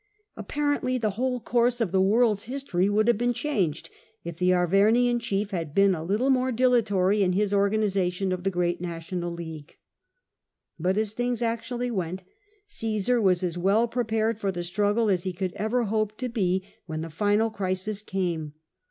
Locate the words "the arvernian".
4.37-5.19